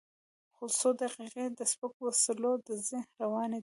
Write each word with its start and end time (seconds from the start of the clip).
څو 0.79 0.89
دقیقې 1.01 1.45
د 1.59 1.61
سپکو 1.71 2.01
وسلو 2.07 2.51
ډزې 2.65 2.99
روانې 3.21 3.57
وې. 3.59 3.59